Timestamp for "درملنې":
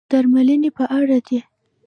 0.11-0.69